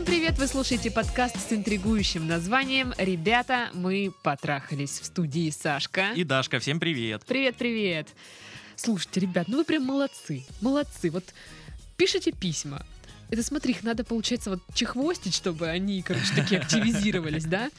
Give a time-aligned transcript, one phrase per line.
[0.00, 0.38] Всем привет!
[0.38, 6.12] Вы слушаете подкаст с интригующим названием «Ребята, мы потрахались» в студии Сашка.
[6.16, 7.22] И Дашка, всем привет.
[7.26, 8.08] Привет-привет!
[8.76, 11.10] Слушайте, ребят, ну вы прям молодцы, молодцы.
[11.10, 11.24] Вот
[11.98, 12.86] пишите письма.
[13.28, 17.70] Это смотри, их надо, получается, вот чехвостить, чтобы они, короче, такие активизировались, да?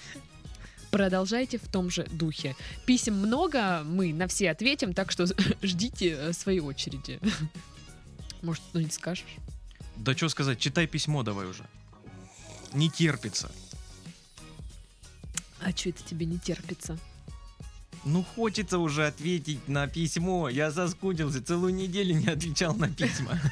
[0.92, 2.56] Продолжайте в том же духе.
[2.86, 5.26] Писем много, мы на все ответим, так что
[5.64, 7.20] ждите э, своей очереди.
[8.44, 9.26] Может, ну не скажешь?
[9.96, 11.66] Да что сказать, читай письмо давай уже.
[12.74, 13.52] Не терпится.
[15.60, 16.98] А что это тебе не терпится?
[18.04, 20.50] Ну хочется уже ответить на письмо.
[20.50, 23.40] Я соскучился, целую неделю не отвечал на письма.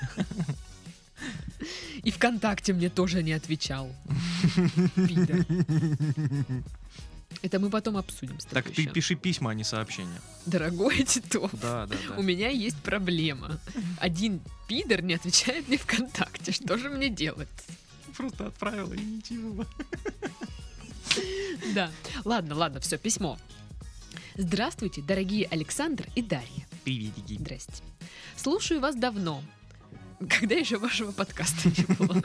[2.03, 3.93] И ВКонтакте мне тоже не отвечал.
[7.41, 10.19] Это мы потом обсудим с тобой Так ты пиши письма, а не сообщения.
[10.45, 12.23] Дорогой Титов, Да, да, у да.
[12.23, 13.59] меня есть проблема.
[13.99, 16.51] Один пидор не отвечает мне ВКонтакте.
[16.51, 17.47] Что же мне делать?
[18.19, 19.65] Просто отправила и ничего.
[21.73, 21.89] Да.
[22.25, 23.39] Ладно, ладно, все, письмо.
[24.35, 26.67] Здравствуйте, дорогие Александр и Дарья.
[26.83, 27.37] Приветики.
[27.39, 27.81] Здрасте.
[28.35, 29.41] Слушаю вас давно.
[30.19, 32.21] Когда еще вашего подкаста не было?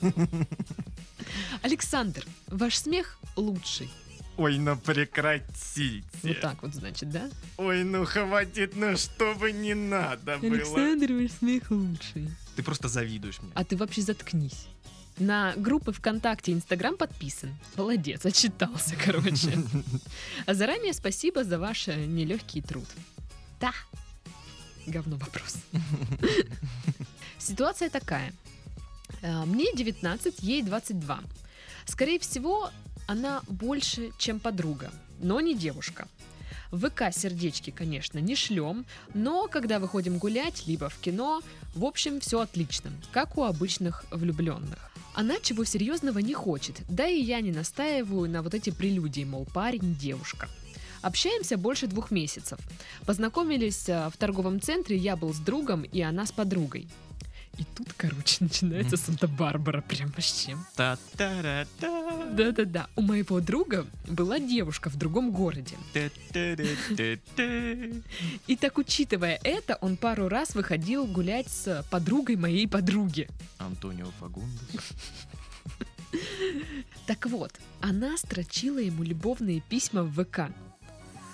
[1.63, 3.89] Александр, ваш смех лучший.
[4.37, 6.03] Ой, ну прекратите.
[6.25, 7.31] Вот так вот, значит, да?
[7.57, 12.29] Ой, ну хватит, ну чтобы не надо ваш смех лучший.
[12.57, 13.53] Ты просто завидуешь мне.
[13.55, 14.67] А ты вообще заткнись.
[15.19, 17.55] На группы ВКонтакте и Инстаграм подписан.
[17.77, 19.59] Молодец, отчитался, короче.
[20.47, 22.87] А заранее спасибо за ваш э, нелегкий труд.
[23.61, 23.73] Да.
[24.87, 25.57] Говно вопрос.
[27.39, 28.33] Ситуация такая.
[29.23, 31.21] Э, Мне 19, ей 22.
[31.87, 32.71] Скорее всего,
[33.07, 36.09] она больше, чем подруга, но не девушка.
[36.73, 41.41] В ВК сердечки, конечно, не шлем, но когда выходим гулять, либо в кино,
[41.77, 44.91] в общем, все отлично, как у обычных влюбленных.
[45.15, 49.47] Она чего серьезного не хочет, да и я не настаиваю на вот эти прелюдии, мол,
[49.55, 50.49] парень, девушка.
[51.03, 52.59] Общаемся больше двух месяцев.
[53.07, 56.89] Познакомились а, в торговом центре, я был с другом, и она с подругой.
[57.59, 60.57] И тут, короче, начинается Санта-Барбара прям вообще.
[61.81, 65.77] Да-да-да, у моего друга была девушка в другом городе.
[68.47, 73.29] И так, учитывая это, он пару раз выходил гулять с подругой моей подруги.
[73.59, 74.93] Антонио Фагундес.
[77.07, 80.51] Так вот, она строчила ему любовные письма в ВК.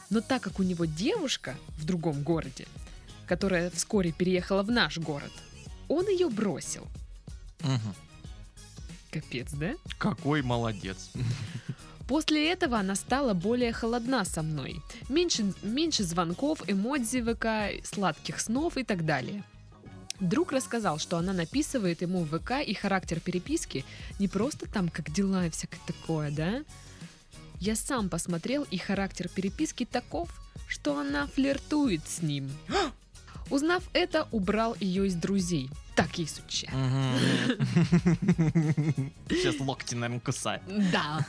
[0.09, 2.67] Но так как у него девушка в другом городе,
[3.27, 5.31] которая вскоре переехала в наш город,
[5.91, 6.87] он ее бросил.
[7.61, 7.95] Мгм.
[9.11, 9.75] Капец, да?
[9.99, 11.11] Какой молодец.
[12.07, 14.81] После этого она стала более холодна со мной.
[15.09, 19.43] Меньше, меньше звонков, эмодзи ВК, сладких снов и так далее.
[20.21, 23.85] Друг рассказал, что она написывает ему в ВК и характер переписки
[24.19, 26.63] не просто там как дела и всякое такое, да?
[27.59, 30.29] Я сам посмотрел, и характер переписки таков,
[30.69, 32.51] что она флиртует с ним.
[33.51, 35.69] Узнав это, убрал ее из друзей.
[35.97, 36.69] Так ей суча.
[39.29, 40.63] Сейчас локти, наверное, кусает.
[40.93, 41.27] Да.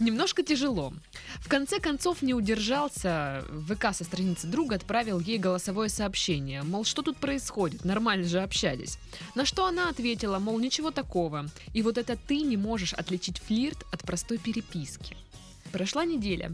[0.00, 0.92] Немножко тяжело.
[1.38, 6.84] В конце концов не удержался, в ВК со страницы друга отправил ей голосовое сообщение, мол,
[6.84, 8.98] что тут происходит, нормально же общались.
[9.34, 11.46] На что она ответила, мол, ничего такого.
[11.74, 15.16] И вот это ты не можешь отличить флирт от простой переписки.
[15.72, 16.52] Прошла неделя.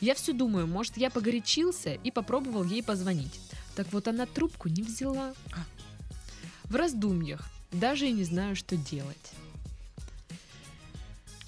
[0.00, 3.40] Я все думаю, может, я погорячился и попробовал ей позвонить.
[3.74, 5.34] Так вот она трубку не взяла.
[6.64, 7.48] В раздумьях.
[7.72, 9.32] Даже и не знаю, что делать.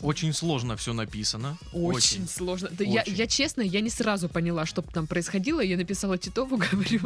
[0.02, 1.56] Очень сложно все написано.
[1.72, 2.68] Очень, сложно.
[2.72, 3.14] Да я, Очень.
[3.14, 5.60] я честно, я не сразу поняла, что там происходило.
[5.60, 7.02] Я написала Титову, говорю,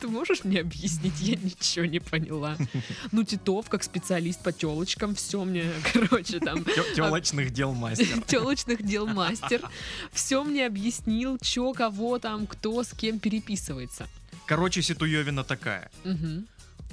[0.00, 1.20] ты можешь мне объяснить?
[1.20, 2.56] Я ничего не поняла.
[3.12, 6.64] Ну, Титов, как специалист по телочкам, все мне, короче, там,
[6.96, 8.22] Телочных дел мастер.
[8.26, 9.60] телочных дел мастер,
[10.10, 14.08] все мне объяснил, что, кого там, кто с кем переписывается.
[14.46, 15.90] Короче, ситуевина такая.
[16.04, 16.46] Мгм.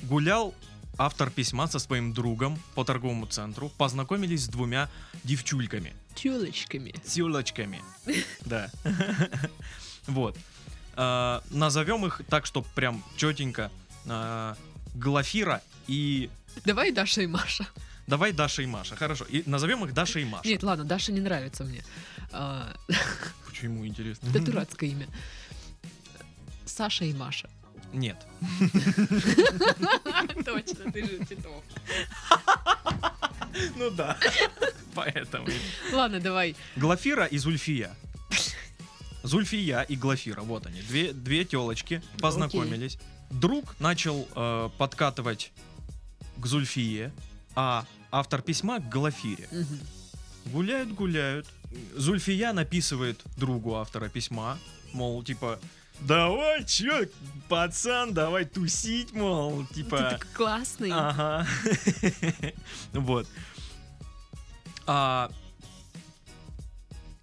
[0.04, 0.54] Гулял
[0.98, 4.90] автор письма со своим другом по торговому центру, познакомились с двумя
[5.24, 5.94] девчульками.
[6.16, 6.94] Телочками.
[7.06, 7.82] Тюлочками.
[8.46, 8.70] Да.
[10.08, 10.36] Вот.
[10.96, 13.72] А, Назовем их так, чтобы прям четенько.
[14.08, 14.56] А,
[14.96, 16.30] Глафира и...
[16.66, 17.68] Давай Даша и Маша.
[18.08, 18.96] Давай Даша и Маша.
[18.96, 19.26] Хорошо.
[19.26, 20.48] И назовем их Даша и Маша.
[20.48, 21.84] Нет, ладно, Даша не нравится мне.
[22.32, 22.76] А,
[23.48, 24.28] Почему интересно?
[24.30, 25.08] Это дурацкое имя.
[26.66, 27.50] Саша и Маша.
[27.94, 28.18] Нет.
[30.46, 31.64] Точно, ты же Титов.
[33.76, 34.18] Ну да.
[34.96, 35.48] Поэтому.
[35.92, 36.56] Ладно, давай.
[36.76, 37.96] Глафира и Зульфия.
[39.24, 42.98] Зульфия и Глафира, вот они, две, две телочки познакомились.
[43.30, 45.52] Друг начал э, подкатывать
[46.38, 47.12] к Зульфие,
[47.56, 49.48] А автор письма к Глафире.
[49.52, 49.80] Мгм.
[50.46, 51.48] Гуляют, гуляют.
[51.96, 54.58] Зульфия написывает другу автора письма,
[54.92, 55.60] мол, типа,
[56.02, 57.06] давай, чё,
[57.50, 59.98] пацан, давай тусить, мол, Ты типа...
[59.98, 60.92] такой классный.
[60.92, 61.48] Ага.
[62.94, 63.28] Вот.
[64.88, 65.30] А,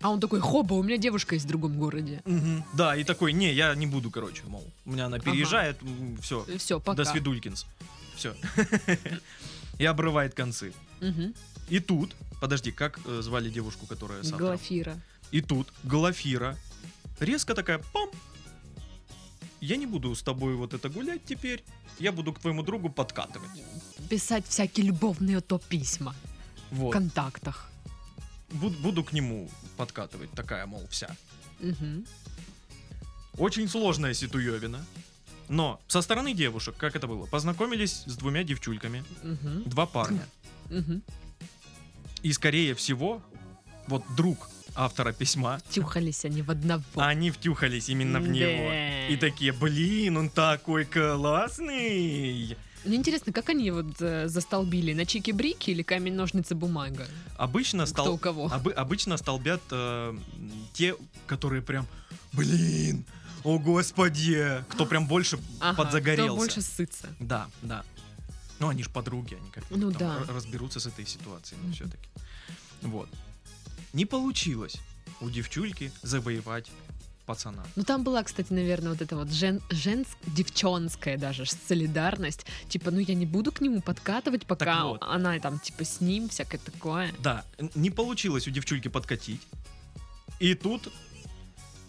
[0.00, 2.22] А он такой, хоба, у меня девушка есть в другом городе.
[2.24, 5.78] мгм, да, и такой, не, я не буду, короче, мол, у меня она переезжает,
[6.22, 6.96] все, Все, пока.
[6.96, 7.66] до свидулькинс.
[8.16, 8.34] Все.
[9.78, 10.72] И обрывает концы.
[11.68, 14.46] И тут, подожди, как э, звали девушку, которая с автором?
[14.46, 14.98] Глафира.
[15.30, 16.56] И тут Глафира
[17.20, 18.08] резко такая, пам,
[19.60, 21.64] я не буду с тобой вот это гулять теперь,
[21.98, 23.50] я буду к твоему другу подкатывать.
[24.08, 26.14] Писать всякие любовные топ-письма
[26.70, 26.92] в Вот.
[26.92, 27.70] контактах.
[28.50, 31.14] Буд- буду к нему подкатывать, такая, мол, вся.
[31.60, 32.06] Мгм.
[33.36, 34.84] Очень сложная ситуевина.
[35.48, 37.26] Но со стороны девушек, как это было?
[37.26, 39.62] Познакомились с двумя девчульками, Мгм.
[39.64, 40.26] два парня.
[40.70, 41.02] Мгм.
[42.22, 43.22] И скорее всего,
[43.86, 46.82] вот друг автора письма, Тюхались они в одного.
[46.96, 48.72] они втюхались именно в него.
[49.12, 52.56] И такие, блин, он такой классный.
[52.84, 54.94] Мне интересно, как они вот э, застолбили?
[54.94, 57.06] На чики-брики или камень-ножницы-бумага?
[57.36, 58.14] Обычно Кто стал...
[58.14, 58.46] у кого?
[58.48, 60.16] обы- обычно столбят э,
[60.72, 60.94] те,
[61.26, 61.86] которые прям,
[62.32, 63.04] блин,
[63.42, 66.28] о господи, кто прям больше Ага, подзагорелся.
[66.28, 67.08] Кто больше сытся.
[67.18, 67.82] Да, да.
[68.60, 70.20] Ну, они же подруги, они как Ну да.
[70.28, 71.74] разберутся с этой ситуацией, но Мгм.
[71.74, 72.08] все-таки.
[72.82, 73.08] Вот.
[73.92, 74.76] Не получилось
[75.20, 76.70] у девчульки завоевать
[77.26, 77.62] пацана.
[77.76, 82.46] Ну там была, кстати, наверное, вот эта вот жен, женск, девчонская даже солидарность.
[82.68, 85.02] Типа, ну я не буду к нему подкатывать, пока вот.
[85.02, 87.12] она там типа с ним, всякое такое.
[87.18, 87.44] Да,
[87.74, 89.42] не получилось у девчульки подкатить.
[90.40, 90.90] И тут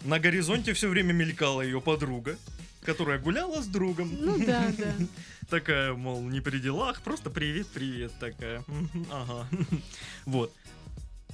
[0.04, 2.38] на горизонте все время мелькала ее подруга,
[2.82, 4.12] которая гуляла с другом.
[4.20, 4.94] Ну да, да.
[5.50, 8.64] Такая, мол, не при делах, просто привет-привет такая.
[9.12, 9.48] Ага.
[10.26, 10.54] Вот.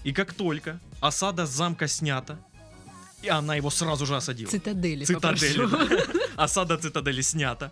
[0.05, 2.37] И как только осада замка снята,
[3.23, 4.51] и она его сразу же осадила.
[4.51, 5.65] Цитадели, Цитадели.
[5.65, 6.23] да.
[6.43, 7.71] Осада цитадели снята.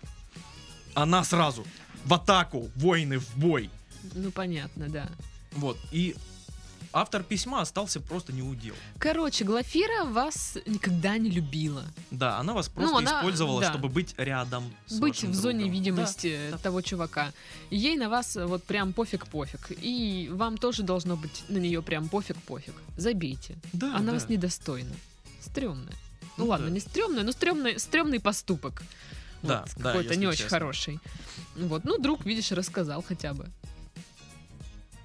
[0.95, 1.63] Она сразу
[2.05, 3.69] в атаку, воины в бой.
[4.15, 5.09] Ну понятно, да.
[5.51, 5.77] Вот.
[5.91, 6.15] И
[6.93, 8.75] автор письма остался просто неудел.
[8.99, 11.83] Короче, Глафира вас никогда не любила.
[12.11, 13.69] Да, она вас просто Ну, она- использовала, да.
[13.71, 15.73] чтобы быть рядом с быть в зоне другом.
[15.73, 16.63] видимости Да, да.
[16.63, 17.31] того чувака.
[17.69, 19.71] И Ей на вас вот прям пофиг-пофиг.
[19.81, 22.73] И вам тоже должно быть на нее прям пофиг-пофиг.
[22.97, 23.55] Забейте.
[23.73, 24.11] Да, Она да.
[24.13, 24.93] вас недостойна.
[25.41, 25.93] Стрёмная.
[26.37, 26.73] Ну, Ну ладно, да.
[26.73, 28.83] не стрёмная, но стрёмный, стрёмный поступок.
[29.41, 30.57] Да, Вот, да, Какой-то не очень честно.
[30.59, 30.99] хороший.
[31.55, 33.49] Вот, ну, друг, видишь, рассказал хотя бы.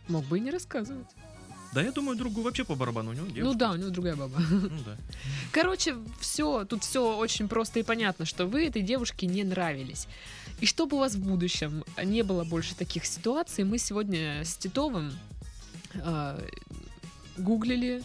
[0.07, 1.07] Мог бы и не рассказывать.
[1.75, 3.11] Да, я думаю, другу вообще по барабану.
[3.11, 3.59] У него Ну девушка.
[3.59, 4.39] да, у него другая баба.
[4.51, 4.97] Ну да.
[5.53, 10.07] Короче, все, тут все очень просто и понятно, что вы этой девушке не нравились.
[10.61, 15.13] И чтобы у вас в будущем не было больше таких ситуаций, мы сегодня с Титовым
[15.95, 16.41] э,
[17.37, 18.03] гуглили,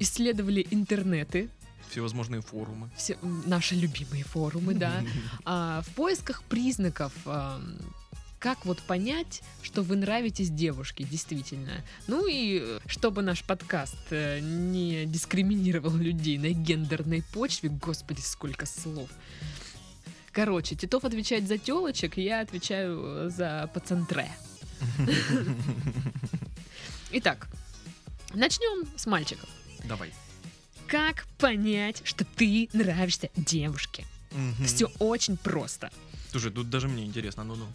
[0.00, 1.48] исследовали интернеты,
[1.90, 2.88] Всевозможные форумы.
[2.96, 5.04] все наши любимые форумы, да,
[5.44, 7.12] а, в поисках признаков,
[8.42, 11.84] как вот понять, что вы нравитесь девушке, действительно.
[12.08, 18.66] Ну и э, чтобы наш подкаст э, не дискриминировал людей на гендерной почве, господи, сколько
[18.66, 19.08] слов.
[20.32, 24.28] Короче, Титов отвечает за телочек, я отвечаю э, за пацантре.
[27.12, 27.46] Итак,
[28.34, 29.48] начнем с мальчиков.
[29.84, 30.12] Давай.
[30.88, 34.04] Как понять, что ты нравишься девушке?
[34.66, 35.92] Все очень просто.
[36.32, 37.68] Слушай, тут даже мне интересно, ну-ну.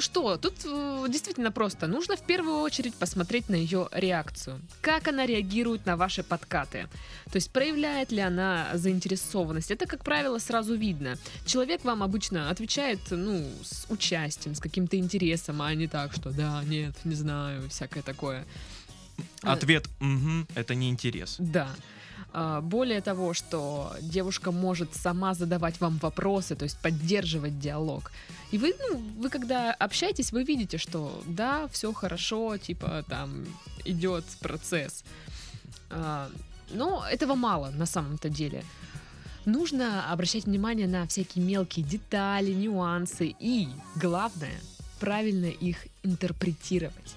[0.00, 1.86] Что, тут э, действительно просто.
[1.86, 4.60] Нужно в первую очередь посмотреть на ее реакцию.
[4.80, 6.88] Как она реагирует на ваши подкаты.
[7.30, 9.70] То есть проявляет ли она заинтересованность.
[9.70, 11.16] Это, как правило, сразу видно.
[11.44, 16.62] Человек вам обычно отвечает, ну, с участием, с каким-то интересом, а не так, что да,
[16.64, 18.44] нет, не знаю, всякое такое.
[19.42, 21.36] Ответ «Мгм»— это не интерес.
[21.38, 21.68] Да.
[22.38, 28.12] А, Более того, что девушка может сама задавать вам вопросы, то есть поддерживать диалог.
[28.52, 33.46] И вы, ну, вы когда общаетесь, вы видите, что да, все хорошо, типа там
[33.86, 35.02] идет процесс.
[35.88, 36.28] А,
[36.70, 38.62] Но этого мало на самом-то деле.
[39.46, 44.60] Нужно обращать внимание на всякие мелкие детали, нюансы и, главное,
[45.00, 47.16] правильно их интерпретировать.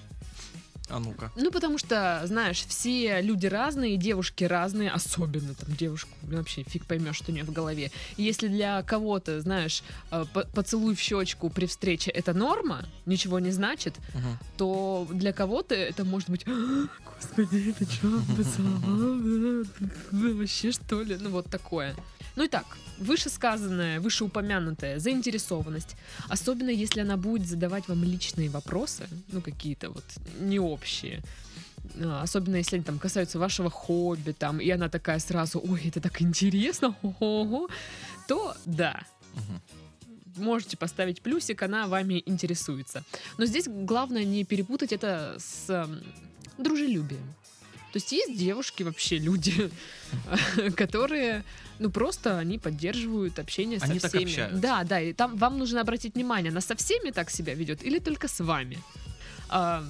[0.90, 1.30] А ну-ка.
[1.36, 7.16] Ну, потому что, знаешь, все люди разные, девушки разные, особенно там девушку, вообще фиг поймешь,
[7.16, 7.90] что у нее в голове.
[8.16, 13.38] И если для кого-то, знаешь, э, по- поцелуй в щечку при встрече это норма, ничего
[13.38, 14.38] не значит, Мгм.
[14.56, 19.64] то для кого-то это может быть, «А, господи, это что, поцеловал?
[20.10, 21.16] Вообще что ли?
[21.20, 21.94] Ну, вот такое.
[22.40, 22.64] Ну и так,
[22.96, 25.94] вышесказанная, вышеупомянутая заинтересованность,
[26.30, 30.04] особенно если она будет задавать вам личные вопросы, ну какие-то вот
[30.38, 31.20] не общие,
[32.02, 36.00] а, особенно если они там касаются вашего хобби, там, и она такая сразу, ой, это
[36.00, 37.68] так интересно, ого,
[38.26, 39.02] то да,
[39.34, 40.42] Мгм.
[40.42, 43.04] можете поставить плюсик, она вами интересуется.
[43.36, 46.02] Но здесь главное не перепутать это с эм,
[46.56, 47.34] дружелюбием.
[47.92, 49.70] То есть есть девушки, вообще люди,
[50.76, 51.44] которые,
[51.80, 54.24] ну просто они поддерживают общение со Они так всеми.
[54.24, 54.60] общаются.
[54.60, 57.98] Да, да, и там вам нужно обратить внимание, она со всеми так себя ведет или
[57.98, 58.78] только с вами.
[59.48, 59.84] А,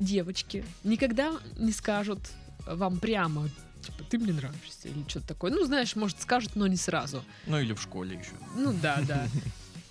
[0.00, 2.18] девочки никогда не скажут
[2.66, 3.48] вам прямо,
[3.80, 5.52] типа, ты мне нравишься или что-то такое.
[5.52, 7.24] Ну, знаешь, может, скажут, но не сразу.
[7.46, 8.32] Ну или в школе еще.
[8.56, 9.28] Ну да, да.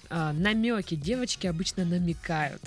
[0.09, 0.95] А, намеки.
[0.95, 2.61] Девочки обычно намекают.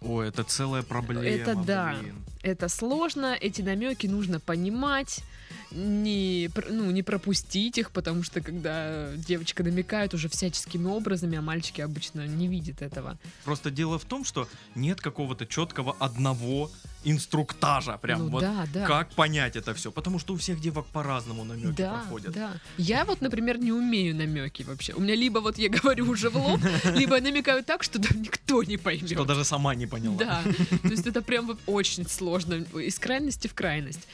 [0.00, 1.24] О, это целая проблема.
[1.24, 1.96] Это да.
[1.98, 2.16] блин.
[2.42, 5.20] Это сложно, эти намеки нужно понимать,
[5.70, 11.80] не, ну, не пропустить их, потому что когда девочка намекает уже всяческими образами, а мальчики
[11.80, 13.18] обычно не видят этого.
[13.44, 16.70] Просто дело в том, что нет какого-то четкого одного
[17.04, 17.98] инструктажа.
[17.98, 18.86] Прям ну вот да, да.
[18.86, 19.92] как понять это все.
[19.92, 22.32] Потому что у всех девок по-разному намеки Да, проходят.
[22.32, 22.60] да.
[22.78, 24.92] Я вот, например, не умею намеки вообще.
[24.94, 26.60] У меня либо вот я говорю уже в лоб,
[26.94, 29.10] либо я намекаю так, что никто не поймет.
[29.10, 30.16] Что даже сама не поняла.
[30.16, 30.42] Да,
[30.82, 34.06] то есть это прям очень сложно, из крайности в крайность.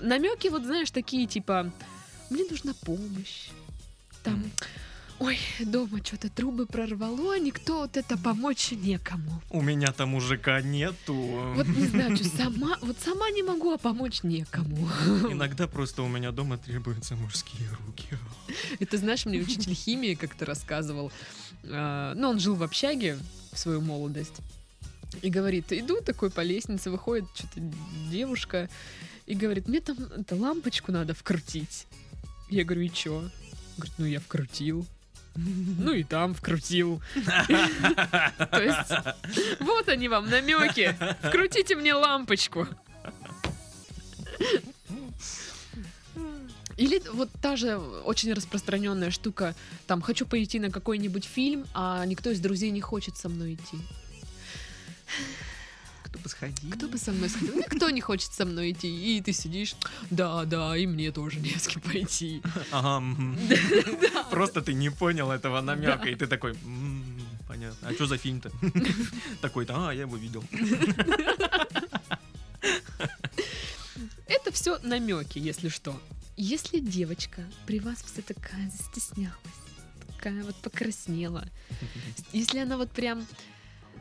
[0.00, 1.72] Намеки, вот знаешь, такие типа,
[2.30, 3.48] мне нужна помощь.
[4.22, 4.42] Там,
[5.18, 9.42] ой, дома что-то трубы прорвало, никто вот это помочь некому.
[9.50, 11.14] У меня-то мужика нету.
[11.54, 14.88] Вот не знаю, что сама, вот сама не могу, а помочь некому.
[15.30, 18.06] Иногда просто у меня дома требуются мужские руки.
[18.80, 21.12] Это, знаешь, мне учитель химии как-то рассказывал.
[21.64, 23.18] А, Ну, он жил в общаге
[23.52, 24.36] в свою молодость.
[25.22, 27.60] И говорит, иду такой по лестнице, выходит что-то
[28.10, 28.68] девушка
[29.26, 31.86] и говорит, мне там это, лампочку надо вкрутить.
[32.50, 33.30] Я говорю, и чё?
[33.76, 34.86] Говорит, ну я вкрутил.
[35.36, 37.02] Ну и там вкрутил.
[37.14, 40.96] То есть, вот они вам намеки.
[41.26, 42.68] Вкрутите мне лампочку.
[46.76, 49.54] Или вот та же очень распространенная штука,
[49.86, 53.78] там, хочу пойти на какой-нибудь фильм, а никто из друзей не хочет со мной идти.
[56.14, 56.70] Кто бы сходил?
[56.70, 57.56] Кто бы со мной сходил?
[57.56, 59.16] Никто не хочет со мной идти.
[59.16, 59.74] И ты сидишь,
[60.10, 62.40] да, да, и мне тоже не с кем пойти.
[62.70, 63.02] Ага.
[64.30, 67.18] Просто ты не понял этого намека, и ты такой, «М,
[67.48, 67.88] понятно.
[67.88, 68.52] А что за фильм-то?
[69.40, 70.44] Такой-то, а, я его видел.
[74.28, 76.00] Это все намеки, если что.
[76.36, 79.34] Если девочка при вас вся такая застеснялась,
[80.16, 81.44] такая вот покраснела,
[82.32, 83.26] если она вот прям,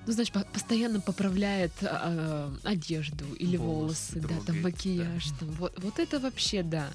[0.05, 5.73] ну знаешь, по- постоянно поправляет а, одежду или Волосы волосы, да, там макияж, там, вот,
[5.81, 6.89] вот это вообще да.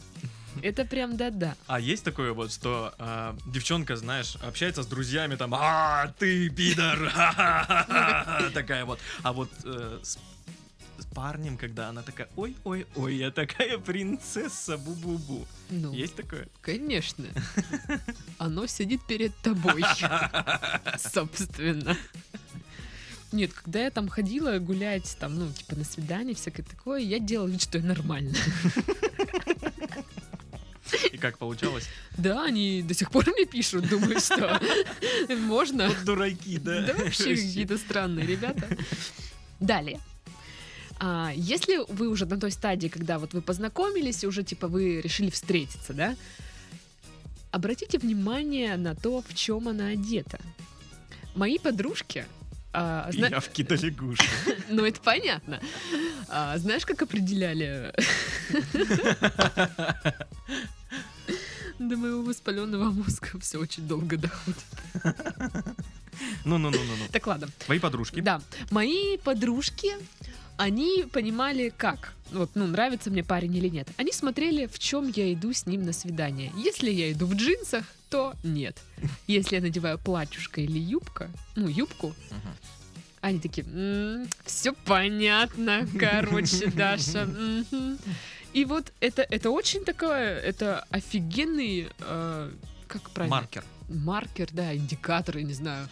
[0.63, 1.55] Это прям да-да.
[1.69, 7.09] А есть такое вот, что а, девчонка, знаешь, общается с друзьями, там, а, ты пидор,
[7.15, 8.99] ха-ха-ха-ха», такая вот.
[9.23, 10.19] А вот э, с,
[10.99, 15.47] с парнем, когда она такая, ой-ой-ой, я такая принцесса, бу-бу-бу.
[15.71, 16.49] Ну, Есть такое?
[16.61, 17.27] конечно.
[18.39, 19.85] Оно сидит перед тобой,
[21.13, 21.97] собственно.
[23.31, 27.49] Нет, когда я там ходила гулять, там, ну, типа на свидание, всякое такое, я делала
[27.49, 28.35] вид, что я нормально.
[31.13, 31.87] И как получалось?
[32.17, 34.59] Да, они до сих пор мне пишут, думаю, что
[35.37, 35.89] можно.
[35.89, 36.87] Вот дураки, да?
[36.87, 38.67] Да вообще какие-то странные ребята.
[39.61, 40.01] Далее.
[41.01, 45.01] А, если вы уже на той стадии, когда вот вы познакомились, и уже типа вы
[45.01, 46.17] решили встретиться, да,
[47.51, 50.41] обратите внимание на то, в чем она одета.
[51.35, 52.25] Мои подружки,
[52.73, 54.29] а, зна- Пиявки да лягушки.
[54.69, 55.61] ну это понятно.
[56.29, 57.93] А, знаешь, как определяли?
[61.79, 64.59] До моего воспаленного мозга все очень долго доходит.
[66.45, 67.05] Ну-ну-ну-ну-ну.
[67.13, 67.49] Так ладно.
[67.67, 68.21] Твои подружки.
[68.21, 69.93] Да, мои подружки,
[70.59, 72.13] они понимали, как.
[72.31, 73.89] Вот, ну, нравится мне парень или нет.
[73.97, 76.53] Они смотрели, в чем я иду с ним на свидание.
[76.57, 78.77] Если я иду в джинсах, то нет.
[79.27, 82.15] Если я надеваю платьюшко или юбка, ну, юбку,
[83.21, 83.65] они такие,
[84.45, 87.25] все понятно, короче, Даша.
[87.25, 87.99] мгм».
[88.53, 92.51] И вот это, это очень такое, это офигенный, э,
[92.89, 93.37] как правильно?
[93.37, 93.65] Маркер.
[93.89, 95.89] маркер, да, индикатор, я не знаю.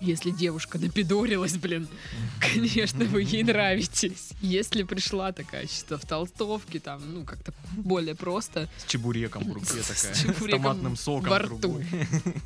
[0.00, 1.88] Если девушка напидорилась, блин,
[2.40, 4.30] конечно, вы ей нравитесь.
[4.40, 9.82] Если пришла такая чисто в толстовке, там, ну, как-то более просто, С чебуреком в руке
[9.82, 10.14] С такая.
[10.14, 11.82] С чебуреком томатным соком во рту.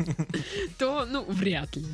[0.79, 1.87] то, ну, вряд ли.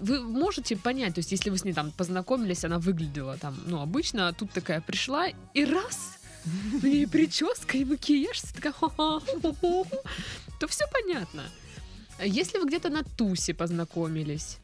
[0.00, 3.80] Вы можете понять, то есть, если вы с ней там познакомились, она выглядела там, ну,
[3.80, 6.18] обычно, а тут такая пришла, и раз,
[6.82, 8.72] нее прическа и макияж, такая,
[10.60, 11.44] то все понятно.
[12.22, 14.58] Если вы где-то на тусе познакомились,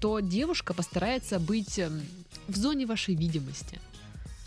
[0.00, 2.02] то девушка постарается быть эм,
[2.48, 3.80] в зоне вашей видимости.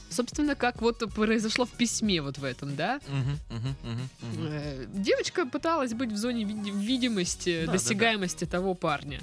[0.10, 3.00] Собственно, как вот произошло в письме вот в этом, да?
[3.08, 4.48] Мгм, мгм, мгм.
[4.50, 9.20] Э, Девочка пыталась быть в зоне види- видимости, Да, да, досягаемости того парня.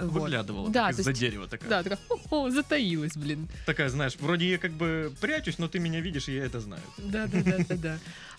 [0.00, 0.22] Вот.
[0.22, 1.68] Выглядывала Да, так то из-за есть- дерева такая.
[1.68, 1.98] Да, такая,
[2.30, 3.46] «О, затаилась, блин.
[3.66, 6.82] Такая, знаешь, вроде я как бы прячусь, но ты меня видишь, и я это знаю.
[6.96, 7.98] Да, да, да, да, да.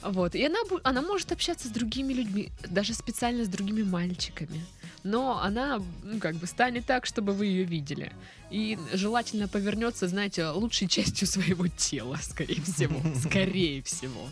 [0.10, 0.34] Вот.
[0.34, 4.66] И она, она может общаться с другими людьми, даже специально с другими мальчиками.
[5.04, 8.14] Но она, ну, как бы, станет так, чтобы вы ее видели.
[8.50, 13.02] И желательно повернется, знаете, лучшей частью своего тела, скорее всего.
[13.20, 14.30] Скорее всего.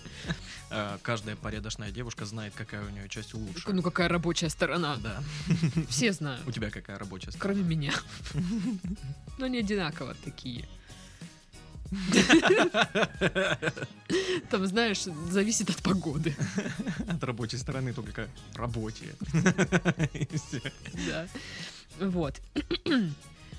[0.69, 3.69] А, Каждая порядочная девушка знает, какая у нее часть лучше.
[3.69, 4.97] Ну, какая рабочая сторона.
[4.97, 5.21] Да.
[5.89, 6.47] Все знают.
[6.47, 7.55] У тебя какая рабочая сторона?
[7.55, 7.93] Кроме меня.
[9.37, 10.65] Но не одинаково такие.
[14.49, 16.35] Там, знаешь, зависит от погоды.
[17.07, 19.13] От рабочей стороны только рабочие.
[21.07, 21.27] Да.
[21.99, 22.41] Вот.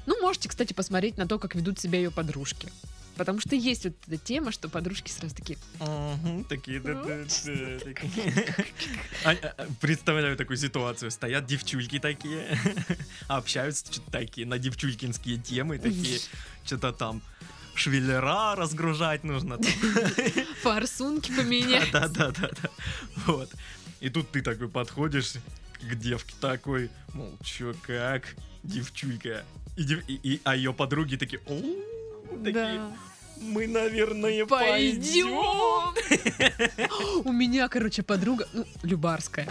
[0.04, 2.68] Ну, можете, кстати, посмотреть на то, как ведут себя ее подружки.
[3.16, 5.56] Потому что есть вот эта тема, что подружки сразу такие,
[6.48, 7.24] Такие, да, да.
[9.24, 9.36] А,
[9.80, 11.12] Представляю такую ситуацию.
[11.12, 12.58] Стоят девчульки такие,
[13.28, 16.18] общаются такие на девчулькинские темы, такие,
[16.64, 17.22] что-то там
[17.74, 19.58] швеллера разгружать нужно.
[20.62, 21.90] форсунки поменять.
[21.92, 22.68] Да, да, да, да.
[23.26, 23.50] Вот.
[24.00, 25.34] И тут ты такой подходишь
[25.80, 29.44] к девке такой, мол, чё, как, девчулька.
[29.76, 31.60] И, и- и- а ее подруги такие, «О,
[32.44, 32.92] такие, Да.
[33.40, 35.28] мы, наверное, пойдем.
[35.98, 37.24] Пойдем!
[37.24, 39.48] У меня, короче, подруга, ну, Любарская.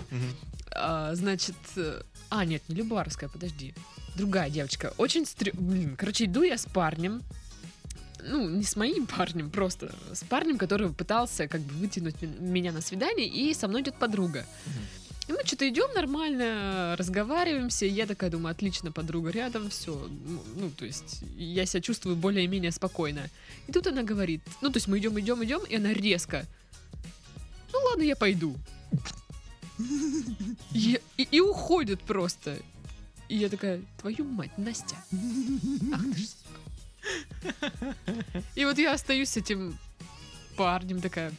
[0.73, 3.73] А, Значит, э, а, нет, не Любарская, подожди.
[4.15, 4.93] Другая девочка.
[4.97, 5.51] Очень стрё...
[5.53, 7.21] Блин, короче, иду я с парнем.
[8.23, 12.81] Ну, не с моим парнем, просто с парнем, который пытался как бы вытянуть меня на
[12.81, 14.45] свидание, и со мной идет подруга.
[15.27, 20.09] И мы что-то идем нормально, разговариваемся, я такая думаю, отлично, подруга рядом, все.
[20.55, 23.29] Ну, то есть я себя чувствую более-менее спокойно.
[23.67, 26.45] И тут она говорит, ну, то есть мы идем, идем, идем, и она резко,
[27.71, 28.55] ну ладно, я пойду.
[30.73, 32.57] И, и- и уходит просто.
[33.29, 34.95] И я такая, твою мать, Настя.
[35.93, 36.40] Ах ты ж сука».
[38.55, 39.77] И вот я остаюсь с этим
[40.55, 41.31] парнем такая.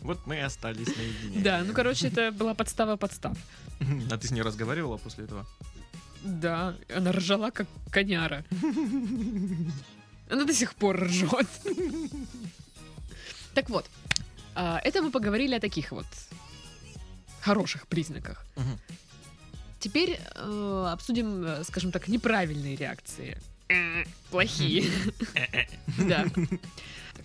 [0.00, 1.42] Вот мы и остались наедине.
[1.42, 3.36] Да, ну короче, это была подстава подстав.
[4.10, 5.46] А ты с ней разговаривала после этого?
[6.22, 8.44] Да, она ржала как коняра.
[10.30, 11.48] Она до сих пор ржет.
[13.54, 13.90] Так вот,
[14.54, 16.06] а, это мы поговорили о таких вот
[17.40, 18.46] хороших признаках.
[19.82, 23.36] Теперь э, обсудим, э, скажем так, неправильные реакции.
[23.68, 24.84] Э, Плохие.
[25.98, 26.24] Да.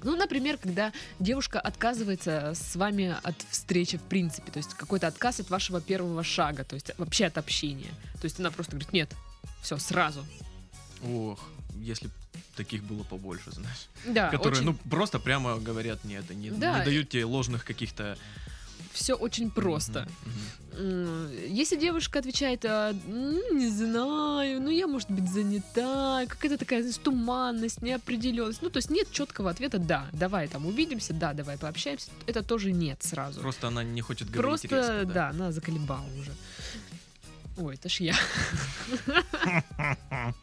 [0.04, 5.40] Ну, например, когда девушка отказывается с вами от встречи в принципе, то есть какой-то отказ
[5.40, 7.92] от вашего первого шага, то есть вообще от общения.
[8.20, 9.14] То есть она просто говорит, нет,
[9.62, 10.26] все, сразу.
[11.04, 11.40] Ох,
[11.76, 12.10] если
[12.56, 13.88] таких было побольше, знаешь.
[14.06, 16.80] Да, Которые, очень, ну, просто прямо говорят нет, и не, Да.
[16.80, 18.18] не дают тебе ложных каких-то...
[18.98, 20.08] все очень просто.
[21.48, 26.98] Если девушка отвечает, «А, м, не знаю, ну я, может быть, занята, какая-то такая, знаешь,
[26.98, 28.62] туманность, неопределенность.
[28.62, 32.12] Ну, то есть нет четкого ответа, да, давай там увидимся, да, давай пообщаемся.
[32.28, 33.40] Это тоже нет сразу.
[33.42, 34.68] Просто она не хочет говорить Просто,
[35.00, 35.30] резко, да.
[35.30, 36.32] она заколебала уже.
[37.58, 38.16] Ой, это ж я.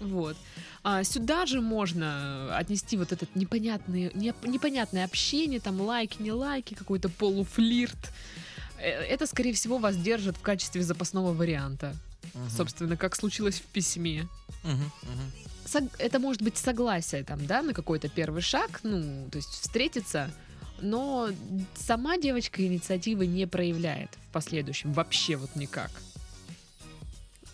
[0.00, 0.36] Вот.
[0.82, 6.74] А сюда же можно отнести вот этот непонятный, неп- непонятное общение, там лайки, не лайки,
[6.74, 8.12] какой-то полуфлирт.
[8.78, 11.94] Э, Это, скорее всего, вас держит в качестве запасного варианта.
[12.34, 12.50] Мгм.
[12.50, 14.28] Собственно, как случилось в письме.
[14.64, 14.90] Мгм.
[15.66, 20.30] Сог- Это может быть согласие там, да, на какой-то первый шаг, ну, то есть встретиться,
[20.80, 21.30] но
[21.74, 25.90] сама девочка инициативы не проявляет в последующем вообще вот никак.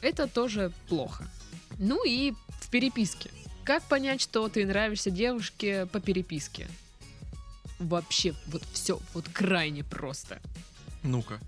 [0.00, 1.24] Это тоже плохо.
[1.82, 3.28] Ну и в переписке.
[3.64, 6.68] Как понять, что ты нравишься девушке по переписке?
[7.80, 10.40] Вообще, вот все, вот крайне просто.
[11.02, 11.40] Ну-ка.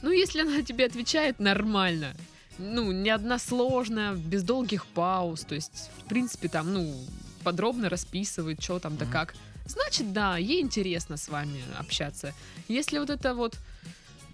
[0.00, 2.14] Ну, если она тебе отвечает нормально,
[2.58, 7.04] ну, не односложно, без долгих пауз, то есть, в принципе, там, ну,
[7.42, 9.12] подробно расписывает, что там да Мгм.
[9.12, 9.34] как,
[9.66, 12.32] значит, да, ей интересно с вами общаться.
[12.68, 13.56] Если вот это вот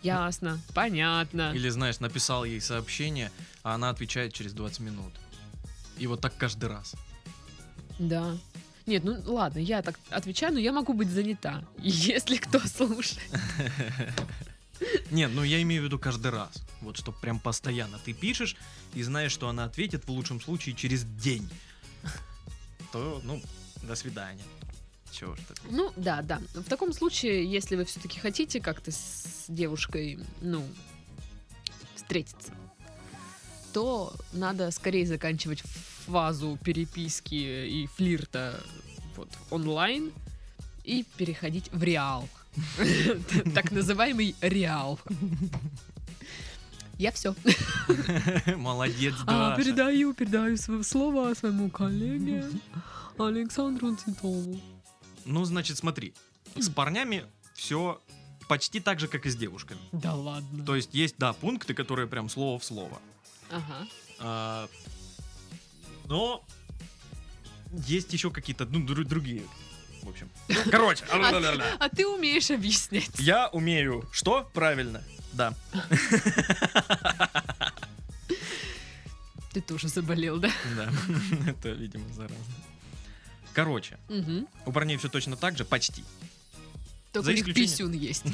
[0.05, 3.31] ясно, понятно, Или, знаешь, написал ей сообщение,
[3.63, 5.13] а она отвечает через 20 минут.
[5.99, 6.95] И вот так каждый раз.
[7.99, 8.37] да.
[8.87, 11.65] Нет, ну ладно, я так отвечаю, но я могу быть занята.
[11.79, 13.31] Если кто слушает.
[15.11, 16.63] Нет, ну я имею в виду каждый раз.
[16.83, 17.99] Вот что прям постоянно.
[18.05, 18.57] Ты пишешь
[18.93, 21.49] и знаешь, что она ответит в лучшем случае через день.
[22.93, 23.41] то, ну,
[23.83, 24.43] до свидания.
[25.15, 25.55] Чего ты?
[25.71, 26.41] Ну, да, да.
[26.55, 30.67] В таком случае, если вы все-таки хотите как-то с девушкой, ну,
[31.95, 32.53] встретиться,
[33.73, 35.61] то надо скорее заканчивать
[36.07, 38.61] фазу переписки и флирта
[39.17, 40.13] вот, онлайн
[40.85, 42.29] и переходить в реал.
[43.55, 45.01] Так называемый реал.
[46.99, 47.35] Я все.
[48.57, 49.63] Молодец, А, Даша.
[49.63, 52.45] передаю, передаю свое слово своему коллеге
[53.19, 54.61] Александру Титову.
[55.25, 56.15] Ну, значит, смотри.
[56.57, 58.01] С парнями все
[58.49, 59.81] почти так же, как и с девушками.
[59.93, 60.65] Да ладно.
[60.65, 63.01] То есть есть, да, пункты, которые прям слово в слово.
[63.51, 63.89] Ага.
[64.19, 64.69] А,
[66.07, 66.45] но
[67.87, 69.45] есть еще какие-то ну, дру- другие.
[70.03, 70.29] В общем.
[70.71, 71.05] Короче.
[71.11, 73.19] А ты умеешь объяснять.
[73.19, 74.07] Я умею.
[74.13, 74.49] Что?
[74.53, 75.03] Правильно.
[75.33, 75.55] Да.
[79.53, 80.51] Ты тоже заболел, да?
[80.77, 80.93] Да.
[81.51, 82.55] Это, видимо, заразно.
[83.55, 84.49] Короче, Угу.
[84.67, 86.05] у парней все точно так же, почти.
[87.13, 88.25] Только За у них исключением- писюн есть.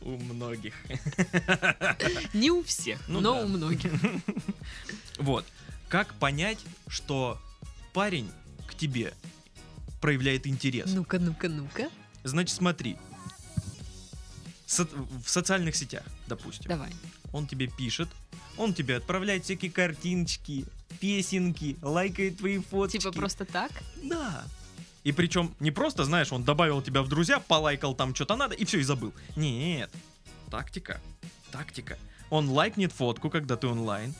[0.00, 0.74] У многих.
[2.34, 3.40] Не у всех, Ну но да.
[3.44, 3.92] у многих.
[5.18, 5.44] Вот.
[5.88, 7.38] Как понять, что
[7.92, 8.30] парень
[8.66, 9.12] к тебе
[10.00, 10.90] проявляет интерес?
[10.92, 11.88] Ну-ка, ну-ка, ну-ка.
[12.24, 12.96] Значит, смотри.
[14.66, 14.84] Со-
[15.24, 16.90] в социальных сетях, допустим, Давай.
[17.32, 18.08] он тебе пишет,
[18.58, 20.66] он тебе отправляет всякие картиночки,
[21.00, 22.98] песенки, лайкает твои фотки.
[22.98, 23.70] Типа просто так?
[24.02, 24.44] Да.
[25.04, 28.64] И причем не просто, знаешь, он добавил тебя в друзья, полайкал там что-то надо и
[28.64, 29.12] все, и забыл.
[29.36, 29.90] Нет.
[30.50, 31.00] Тактика.
[31.50, 31.98] Тактика.
[32.30, 34.14] Он лайкнет фотку, когда ты онлайн.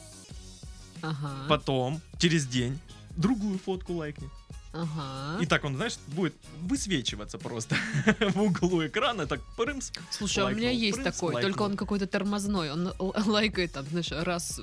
[1.02, 1.46] Ага.
[1.48, 2.78] Потом, через день,
[3.16, 4.31] другую фотку лайкнет.
[4.72, 5.42] Ага.
[5.42, 7.76] И так он, знаешь, будет высвечиваться просто
[8.20, 9.92] в углу экрана, так прымс.
[10.11, 11.66] Слушай, а у меня лайкнул, есть прынц, такой, только лайкнул.
[11.66, 12.70] он какой-то тормозной.
[12.70, 14.61] Он лайкает там, знаешь, раз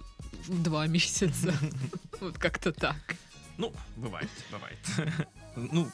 [0.48, 1.54] два месяца.
[2.22, 3.16] Вот как-то так.
[3.58, 4.78] Ну, бывает, бывает.
[5.56, 5.90] Ну,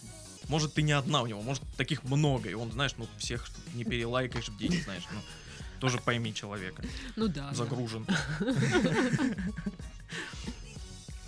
[0.49, 3.83] может, ты не одна у него, может, таких много, и он, знаешь, ну, всех не
[3.83, 5.19] перелайкаешь в день, знаешь, ну,
[5.79, 6.83] тоже пойми человека.
[7.15, 7.53] Ну да.
[7.53, 8.05] загружен.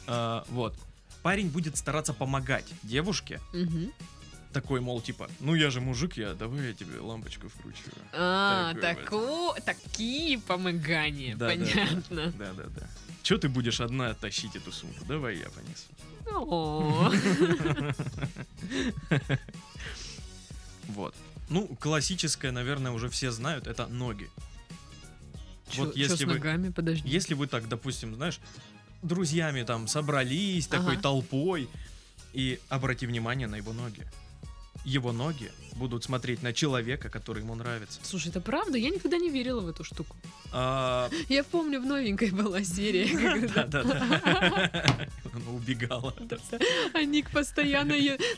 [0.07, 0.77] А, Вот.
[1.21, 3.39] Парень будет стараться помогать девушке.
[4.51, 7.77] Такой, мол, типа, ну я же мужик, я давай я тебе лампочку вкручу.
[8.11, 9.55] А, Такой вот.
[9.55, 11.65] тако- такие помогания, Да, да, да.
[11.65, 12.31] понятно.
[12.37, 12.87] Да, да, да.
[13.23, 15.03] Че ты будешь одна тащить эту сумку?
[15.05, 15.89] Давай я понесу.
[20.89, 21.15] Вот.
[21.49, 24.29] Ну, классическое, наверное, уже все знают, это ноги.
[25.69, 27.07] чё- Вот если вы- ногами, подожди.
[27.07, 28.39] Если вы так, допустим, знаешь,
[29.01, 31.69] друзьями там собрались такой толпой,
[32.33, 34.01] и обрати внимание на его ноги.
[34.85, 37.99] Его ноги будут смотреть на человека, который ему нравится.
[38.03, 38.77] Слушай, это правда?
[38.77, 40.15] Я никогда не верила в эту штуку.
[40.51, 43.07] А, Я помню, в новенькой была серия,
[43.39, 45.07] когда Да-да-да.
[45.33, 46.13] Она убегала.
[46.93, 47.93] а Ник постоянно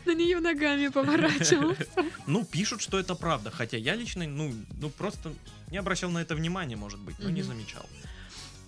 [0.05, 1.87] на нее ногами поворачивался.
[2.27, 3.51] Ну, пишут, что это правда.
[3.51, 5.33] Хотя я лично, ну, ну просто
[5.71, 7.85] не обращал на это внимания, может быть, но не замечал.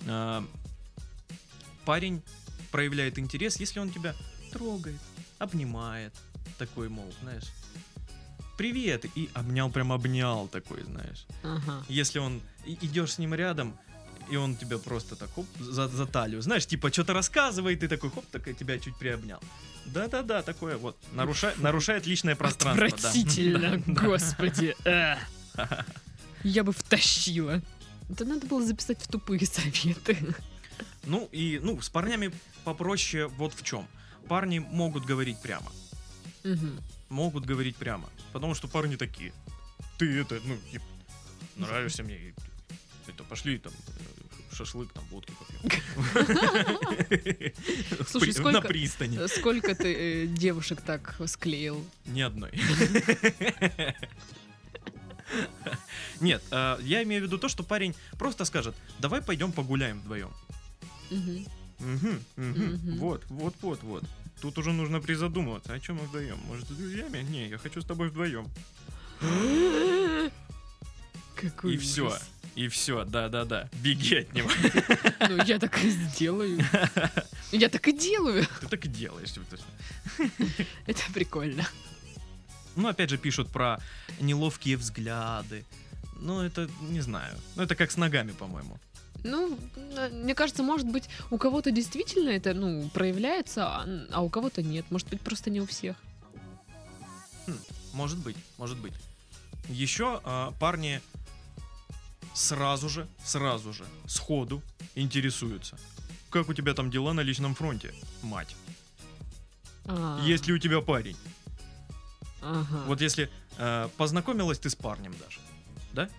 [0.07, 0.43] А,
[1.85, 2.21] Парень
[2.71, 4.13] проявляет интерес, если он тебя
[4.51, 4.99] трогает,
[5.39, 6.13] обнимает.
[6.57, 7.45] Такой, мол, знаешь,
[8.57, 11.25] привет, и обнял, прям обнял такой, знаешь.
[11.43, 11.83] Ага.
[11.89, 13.77] Если он, и- идешь с ним рядом,
[14.29, 18.09] и он тебя просто так, хоп, за, за талию, знаешь, типа, что-то рассказывает, ты такой,
[18.09, 19.39] хоп, так и тебя чуть приобнял.
[19.85, 20.97] Да-да-да, такое вот.
[21.13, 22.87] Наруша- нарушает личное пространство.
[22.89, 22.95] да.
[22.95, 24.01] Отвратительно, Да.
[24.01, 24.75] господи.
[24.85, 25.15] э.
[26.43, 27.61] Я бы втащила.
[28.09, 30.17] Это надо было записать в тупые советы.
[31.05, 32.31] Ну и, ну, с парнями
[32.65, 33.87] попроще вот в чем.
[34.27, 35.71] Парни могут говорить прямо.
[36.43, 36.79] Мгм.
[37.09, 38.09] Могут говорить прямо.
[38.33, 39.31] Потому что парни такие.
[39.97, 40.57] Ты это, ну,
[41.55, 42.33] нравишься мне.
[43.07, 45.61] Это, пошли там э, шашлык, там, водки попьем.
[48.07, 49.27] Слушай, На сколько- пристани.
[49.27, 51.83] Сколько ты э, девушек так склеил?
[52.05, 52.51] Ни одной.
[56.21, 60.31] Нет, э, я имею в виду то, что парень просто скажет, давай пойдем погуляем вдвоем.
[61.11, 61.45] Мгм,
[61.79, 62.23] мгм.
[62.35, 62.97] Мгм.
[62.97, 64.03] Вот, вот, вот, вот.
[64.41, 66.37] Тут уже нужно призадумываться, о чем мы вдвоем?
[66.47, 67.23] Может, с друзьями?
[67.29, 68.47] Не, я хочу с тобой вдвоем.
[71.35, 72.17] Какой И все.
[72.55, 73.69] И все, да-да-да.
[73.83, 74.49] Беги от него.
[75.29, 76.59] Ну, я так и сделаю.
[77.51, 78.45] Я так и делаю.
[78.61, 79.33] Ты так и делаешь.
[80.87, 81.67] Это прикольно.
[82.75, 83.79] Ну, опять же, пишут про
[84.19, 85.65] неловкие взгляды.
[86.19, 87.35] Ну, это, не знаю.
[87.55, 88.79] Ну, это как с ногами, по-моему.
[89.23, 89.57] Ну,
[89.95, 94.61] на- мне кажется, может быть, у кого-то действительно это, ну, проявляется, а, а у кого-то
[94.61, 94.85] нет.
[94.89, 95.95] Может быть, просто не у всех.
[97.93, 98.93] Может быть, может быть.
[99.69, 101.01] Еще а, парни
[102.33, 104.61] сразу же, сразу же, сходу
[104.95, 105.77] интересуются.
[106.29, 108.55] как у тебя там дела на личном фронте, мать?
[109.85, 111.17] А, Есть ли у тебя парень?
[112.41, 112.83] ага.
[112.85, 115.39] Вот если э, познакомилась ты с парнем даже,
[115.93, 116.09] да?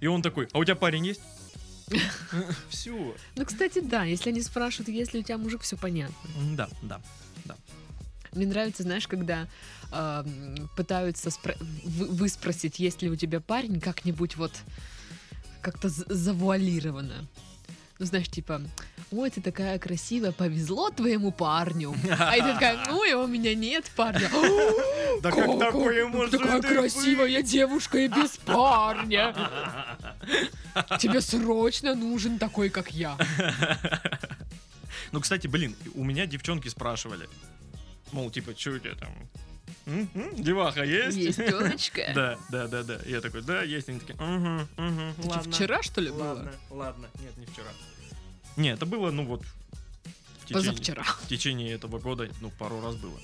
[0.00, 1.20] И он такой, а у тебя парень есть?
[2.68, 3.14] Все.
[3.36, 6.16] Ну, кстати, да, если они спрашивают, есть ли у тебя мужик, все понятно.
[6.56, 7.00] Да, да.
[8.34, 9.46] Мне нравится, знаешь, когда
[9.90, 14.52] а, м, пытаются спро- вы, выспросить, есть ли у тебя парень, как-нибудь вот
[15.60, 17.26] как-то завуалированно.
[17.98, 18.62] Ну, знаешь, типа,
[19.12, 21.94] ой, ты такая красивая, повезло твоему парню.
[22.18, 24.30] А ты такая, ну, и у меня нет парня.
[25.22, 29.34] Да Как- такое может Такая красивая девушка и без парня.
[30.98, 33.16] Тебе срочно нужен такой, как я.
[35.10, 37.28] Ну, кстати, блин, у меня девчонки спрашивали.
[38.12, 39.10] Мол, типа, что у тебя там?
[39.86, 40.08] М?
[40.14, 40.42] М?
[40.42, 41.16] Деваха есть?
[41.16, 42.12] Есть телочка.
[42.14, 42.98] Да, да, да, да.
[43.06, 43.88] Я такой, да, есть.
[43.88, 45.52] Они такие, угу, угу, ладно.
[45.52, 46.78] вчера, что ли, Ладно, было?
[46.78, 47.08] ладно.
[47.20, 47.68] Нет, не вчера.
[48.56, 51.02] Не, это было, ну вот, в течение, Позавчера.
[51.02, 53.18] в течение этого года, ну, пару раз было.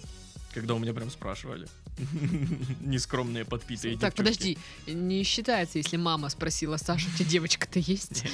[0.52, 1.68] Когда у меня прям спрашивали.
[2.80, 4.56] Нескромные подпитые Так, подожди,
[4.86, 8.24] не считается, если мама спросила, Саша, у тебя девочка-то есть?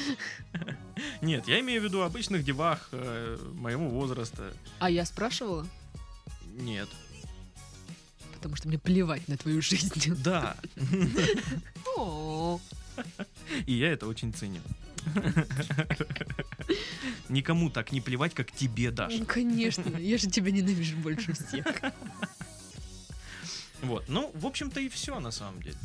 [1.22, 4.52] Нет, я имею в виду обычных девах э, моего возраста.
[4.78, 5.66] А я спрашивала,
[6.52, 6.88] Нет.
[8.34, 10.14] потому что мне плевать на твою жизнь.
[10.22, 10.56] Да.
[13.66, 14.60] И я это очень ценю.
[17.28, 19.18] Никому так не плевать, как тебе, Даша.
[19.18, 21.66] Ну, конечно, я же тебя ненавижу больше всех.
[23.82, 24.04] Вот.
[24.08, 25.76] Ну, в общем-то, и все на самом деле.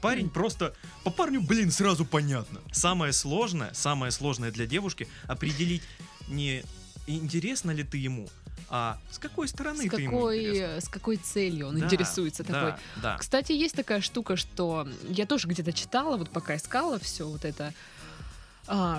[0.00, 0.74] Парень просто...
[1.04, 2.60] По парню, блин, сразу понятно.
[2.72, 5.82] Самое сложное, самое сложное для девушки определить
[6.28, 6.64] не
[7.06, 8.28] интересно ли ты ему,
[8.70, 10.66] а с какой стороны С ты ему интересна.
[10.66, 12.72] какой, с какой целью он Да, интересуется такой.
[12.72, 13.16] Да, да.
[13.16, 17.72] Кстати, есть такая штука, что я тоже где-то читала, вот пока искала все вот это,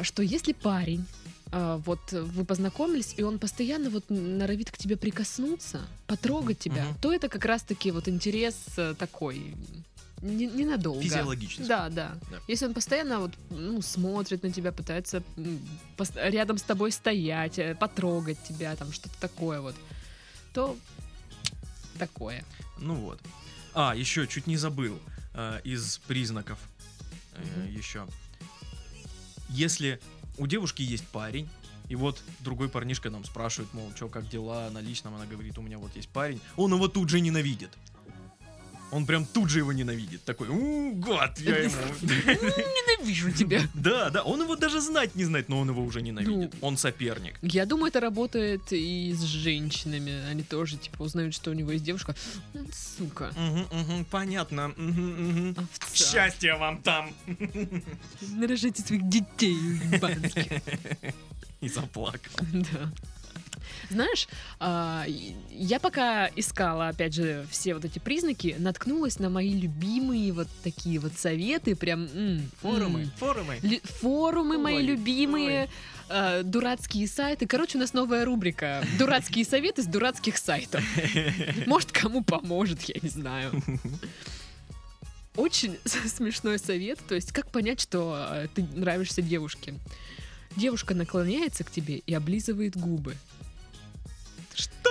[0.04, 1.06] что если парень,
[1.52, 6.96] а, вот вы познакомились, и он постоянно вот норовит к тебе прикоснуться, потрогать тебя, Мгм.
[7.02, 9.56] то это как раз-таки вот интерес э, такой
[10.22, 11.02] не- ненадолго.
[11.02, 11.64] Физиологически.
[11.68, 12.38] Да, да, Да.
[12.48, 15.24] Если он постоянно вот, ну, смотрит на тебя, пытается
[16.16, 19.76] рядом с тобой стоять, э, потрогать тебя, там что-то такое вот,
[20.54, 20.78] то
[21.98, 22.44] такое.
[22.80, 23.20] Ну вот.
[23.74, 25.00] А, еще чуть не забыл
[25.34, 26.60] э, из признаков
[27.38, 27.68] Мгм.
[27.74, 28.06] еще.
[29.50, 30.00] Если
[30.38, 31.50] у девушки есть парень,
[31.90, 35.62] и вот другой парнишка нам спрашивает, мол, что, как дела на личном, она говорит, у
[35.62, 37.72] меня вот есть парень, он его тут же ненавидит.
[38.92, 40.24] Он прям тут же его ненавидит.
[40.24, 41.76] Такой, у, гад, я ему...
[42.02, 43.62] Ненавижу тебя.
[43.74, 46.54] Да, да, он его даже знать не знает, но он его уже ненавидит.
[46.54, 46.68] Ну.
[46.68, 47.38] Он соперник.
[47.42, 50.24] Я думаю, это работает и с женщинами.
[50.30, 52.16] Они тоже, типа, узнают, что у него есть девушка.
[52.54, 53.32] «М, Сука.
[54.10, 54.74] Понятно.
[55.94, 57.14] Счастья вам там!
[58.22, 60.48] Нарожайте своих детей ебанских.
[61.62, 62.32] И заплакал.
[62.52, 62.92] Да.
[63.90, 64.28] Знаешь,
[64.60, 65.06] а,
[65.50, 71.00] я пока искала, опять же, все вот эти признаки, наткнулась на мои любимые вот такие
[71.00, 72.04] вот советы, прям...
[72.14, 72.52] м, м.
[72.62, 73.12] форумы.
[73.62, 75.70] Лю- форумы мои Ой, любимые,
[76.10, 77.48] э, дурацкие сайты.
[77.48, 78.84] Короче, у нас новая рубрика.
[78.98, 80.84] Дурацкие советы с дурацких сайтов.
[81.66, 83.52] Может, кому поможет, я не знаю.
[85.36, 87.00] Очень смешной совет.
[87.08, 89.74] То есть, как понять, что э, ты нравишься девушке?
[90.60, 93.16] Девушка наклоняется к тебе и облизывает губы.
[94.54, 94.90] Что?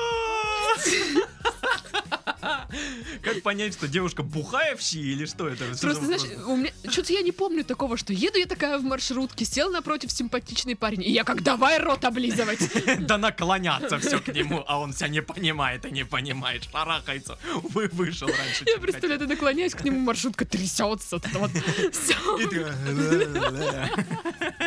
[3.23, 5.65] Как понять, что девушка бухаевщи или что это?
[5.81, 9.45] Просто, знаешь, у меня что-то я не помню такого, что еду я такая в маршрутке,
[9.45, 12.59] сел напротив симпатичный парень, и я как давай рот облизывать.
[13.09, 17.39] Да наклоняться все к нему, а он себя не понимает и не понимает, шарахается.
[17.63, 21.21] Вы вышел раньше, Я представляю, ты наклоняюсь к нему, маршрутка трясется.
[21.35, 21.51] вот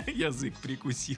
[0.08, 1.18] Язык прикусил.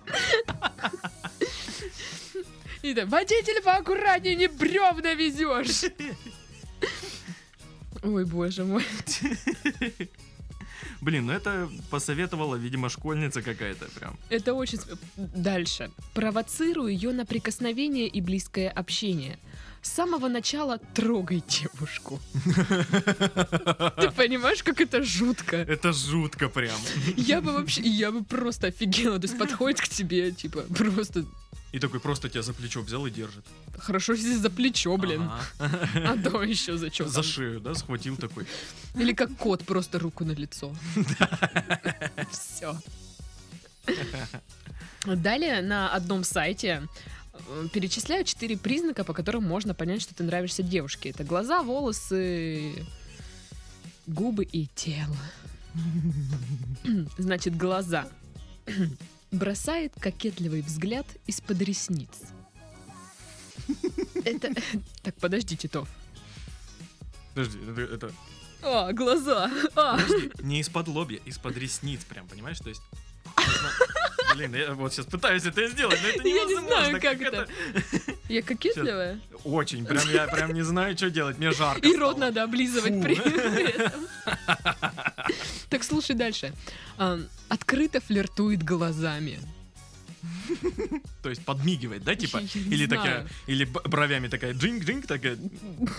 [2.84, 5.90] И да, водитель, поаккуратнее, не бревна везешь.
[8.04, 8.84] Ой, боже мой.
[11.02, 14.18] Блин, ну это посоветовала, видимо, школьница какая-то прям.
[14.30, 14.80] Это очень...
[15.16, 15.92] Дальше.
[16.14, 19.40] Провоцирую ее на прикосновение и близкое общение.
[19.84, 22.20] С самого начала трогай девушку.
[22.46, 25.58] Ты понимаешь, как это жутко?
[25.58, 26.80] Это жутко прям.
[27.18, 29.20] Я бы вообще, я бы просто офигела.
[29.20, 31.26] То есть подходит к тебе, типа, просто
[31.74, 33.46] И такой просто тебя за плечо взял и держит.
[33.78, 35.30] хорошо, если за плечо, блин.
[35.60, 37.08] А то еще за что?
[37.10, 38.46] За шею, да, схватил такой.
[38.96, 40.74] Или как кот, просто руку на лицо.
[42.32, 42.76] Все.
[45.06, 46.88] Далее на одном сайте
[47.72, 51.10] перечисляют четыре признака, по которым можно понять, что ты нравишься девушке.
[51.10, 52.86] Это глаза, волосы,
[54.08, 55.18] губы и тело.
[57.18, 58.08] Значит, глаза.
[59.32, 62.10] Бросает кокетливый взгляд из-под ресниц.
[64.26, 64.52] Это...
[65.02, 65.90] Так, подождите, Тов.
[67.34, 68.14] Подожди, это, это-
[68.62, 69.52] А, глаза.
[69.76, 69.98] А.
[69.98, 72.60] подожди, не из-под лобья, из-под ресниц прям, понимаешь?
[72.60, 72.82] То есть...
[74.36, 76.68] Блин, я вот сейчас пытаюсь это сделать, но это Я не невозможно.
[76.68, 77.48] знаю, как это.
[78.30, 79.20] Я кокетливая?
[79.44, 82.26] Очень, прям я прям не знаю, что делать, мне жарко И рот стало.
[82.30, 83.02] надо облизывать Фу.
[83.02, 83.16] при
[83.70, 84.08] этом.
[85.70, 86.54] Так, слушай дальше.
[86.98, 89.40] Ам, Открыто флиртует глазами.
[91.22, 92.42] То есть подмигивает, да, типа?
[92.56, 95.38] Или такая, или бровями такая джинг-джинг, такая.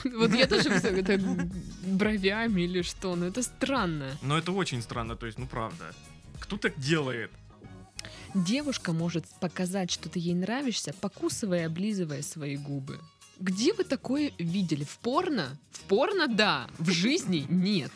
[0.04, 1.48] Вот я тоже представляю, это
[1.82, 4.16] бровями или что, но это странно.
[4.22, 5.94] Но это очень странно, то есть, ну правда.
[6.40, 7.30] Кто так делает?
[8.34, 13.00] Девушка может показать, что ты ей нравишься, покусывая и облизывая свои губы.
[13.38, 14.84] Где вы такое видели?
[14.84, 15.56] В порно?
[15.70, 16.68] В порно, да.
[16.78, 17.92] В жизни нет.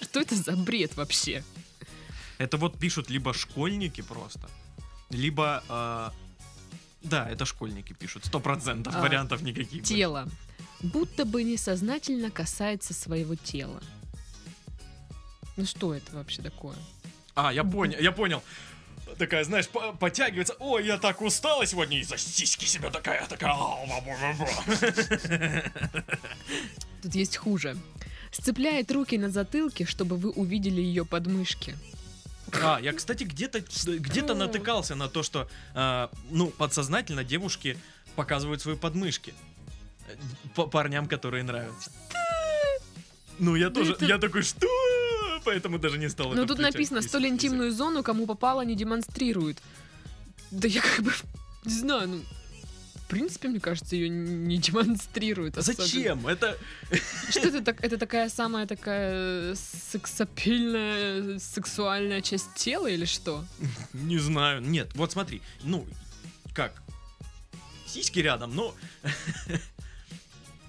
[0.00, 1.44] Что это за бред вообще?
[2.38, 4.48] Это вот пишут либо школьники просто,
[5.10, 5.62] либо...
[5.68, 6.10] э,
[7.02, 9.84] да, это школьники пишут, сто процентов, А, вариантов никаких.
[9.84, 10.28] Тело.
[10.80, 13.80] Будто бы несознательно касается своего тела.
[15.56, 16.76] Ну что это вообще такое?
[17.34, 18.42] А, я понял, я понял.
[19.22, 20.56] Такая, знаешь, по- подтягивается.
[20.58, 23.54] Ой, я так устала сегодня из-за сиськи себя такая, такая.
[23.54, 24.48] ба».
[27.02, 27.76] Тут есть хуже.
[28.32, 31.76] Сцепляет руки на затылке, чтобы вы увидели ее подмышки.
[32.52, 37.78] А, я, кстати, где-то где-то натыкался на то, что, а, ну, подсознательно девушки
[38.16, 39.34] показывают свои подмышки
[40.08, 40.16] э,
[40.56, 41.92] по парням, которые нравятся.
[43.38, 44.66] Ну, я Да тоже, это- я такой, что?
[45.44, 49.58] Поэтому даже не стал Ну это тут написано, столь интимную зону, кому попало, не демонстрирует.
[50.50, 51.12] Да я как бы
[51.64, 52.20] не знаю, ну.
[52.94, 55.58] В принципе, мне кажется, ее не демонстрирует.
[55.58, 55.84] особенно.
[55.84, 56.26] Зачем?
[56.26, 56.56] Это...
[57.28, 57.84] Что это так?
[57.84, 63.44] Это такая самая такая сексапильная, сексуальная часть тела или что?
[63.92, 64.62] Не знаю.
[64.62, 65.42] Нет, вот смотри.
[65.62, 65.86] Ну,
[66.54, 66.82] как?
[67.86, 68.74] Сиськи рядом, но...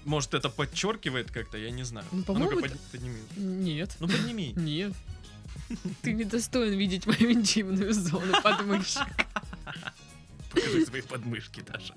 [0.04, 2.06] Может, это подчеркивает как-то, я не знаю.
[2.12, 3.20] Ну, А по-моему, ну-ка, это- подни- подними.
[3.36, 3.96] Нет.
[4.00, 4.52] Ну, подними.
[4.56, 4.92] Нет.
[6.02, 9.06] Ты не достоин видеть мою интимную зону подмышек.
[10.50, 11.94] Покажи свои подмышки, Даша.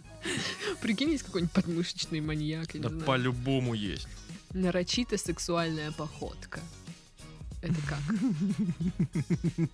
[0.81, 4.07] Прикинь, есть какой-нибудь подмышечный маньяк, Да по-любому есть.
[4.53, 6.61] Нарочито сексуальная походка.
[7.61, 7.99] Это как?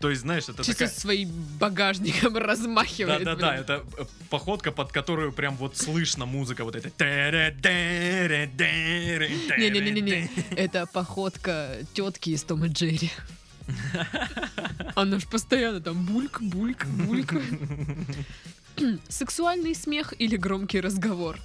[0.00, 0.88] То есть, знаешь, это Чисто такая...
[0.88, 3.24] своим багажником размахивает.
[3.24, 6.90] Да-да-да, это э, походка, под которую прям вот слышно музыка вот эта.
[9.58, 13.10] Не-не-не-не, это походка тетки из Тома Джерри.
[14.94, 17.34] Она ж постоянно там бульк, бульк, бульк.
[19.08, 21.38] Сексуальный смех или громкий разговор?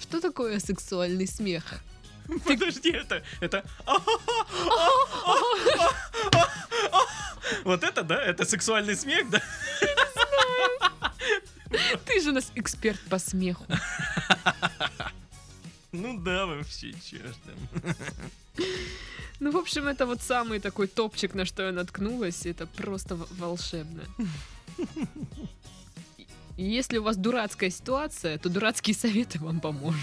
[0.00, 1.82] Что такое сексуальный смех?
[2.46, 3.22] Подожди, это...
[3.40, 3.64] это...
[7.64, 8.22] Вот это, да?
[8.22, 9.42] Это сексуальный смех, да?
[12.06, 13.66] Ты же у нас эксперт по смеху.
[15.92, 16.94] Ну да, вообще,
[17.44, 17.94] там.
[19.40, 22.46] Ну, в общем, это вот самый такой топчик, на что я наткнулась.
[22.46, 24.02] Это просто волшебно.
[26.56, 30.00] И если у вас дурацкая ситуация, то дурацкие советы вам поможет.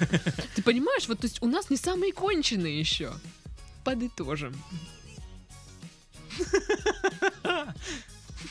[0.56, 3.12] Ты понимаешь, вот то есть у нас не самые конченые еще.
[3.84, 4.54] Подытожим.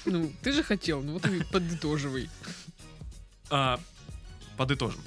[0.06, 2.30] Ну, ты же хотел, ну вот и подытоживай.
[3.50, 3.80] А,
[4.58, 5.02] подытожим.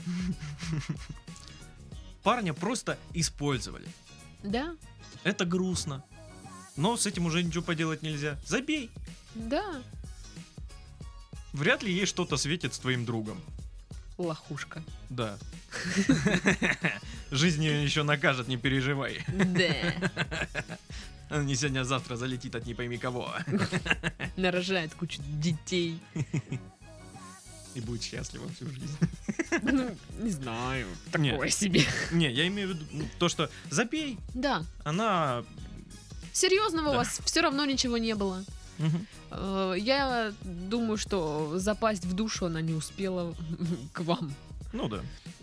[2.22, 3.86] Парня просто использовали.
[4.42, 4.76] Да,
[5.24, 6.04] Это грустно.
[6.76, 8.38] Но с этим уже ничего поделать нельзя.
[8.46, 8.90] Забей.
[9.34, 9.82] да,
[11.54, 13.40] Вряд ли ей что-то светит с твоим другом.
[14.18, 14.82] лохушка.
[15.08, 15.38] Да.
[17.30, 19.24] Жизнь ее еще накажет, не переживай.
[19.28, 19.94] Да.
[21.30, 23.32] Она не сегодня, а завтра залетит от не пойми кого.
[24.36, 26.00] Нарожает кучу детей.
[27.74, 28.98] И будет счастлива всю жизнь.
[29.62, 30.86] Ну, не знаю.
[31.12, 31.82] Такое себе.
[32.10, 34.64] Не, я имею в виду ну, то, что забей, Да.
[34.84, 35.44] она...
[36.32, 36.98] Серьезного у Да.
[36.98, 38.44] вас все равно ничего не было.
[39.30, 43.34] Э, Я думаю, что запасть в душу она не успела
[43.92, 44.34] к вам.
[44.72, 45.00] Ну да.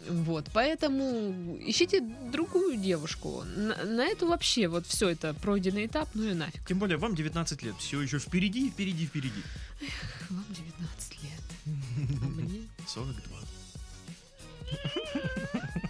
[0.09, 2.01] Вот, поэтому ищите
[2.31, 3.43] другую девушку.
[3.55, 6.65] На, на эту вообще вот все это пройденный этап, ну и нафиг.
[6.67, 9.43] Тем более вам 19 лет, все еще впереди, впереди, впереди.
[10.29, 11.41] Вам 19 лет.
[12.21, 12.61] А мне?
[12.87, 13.37] 42.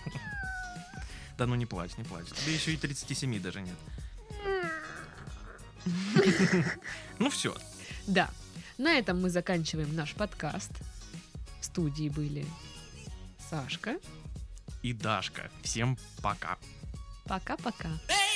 [1.38, 2.28] Да ну не плачь, не плачь.
[2.28, 3.74] Тебе еще и 37 даже нет.
[7.20, 7.56] Ну все.
[8.08, 8.30] Да.
[8.78, 10.72] На этом мы заканчиваем наш подкаст.
[11.60, 12.46] В студии были
[13.50, 13.98] Сашка.
[14.82, 15.52] И Дашка.
[15.62, 16.58] Всем пока.
[17.26, 17.90] Пока-пока.
[18.08, 18.32] Baby,